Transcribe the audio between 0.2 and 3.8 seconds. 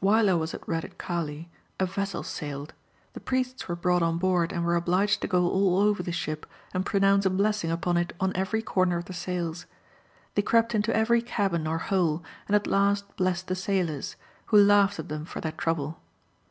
I was at Redutkale a vessel sailed. The priests were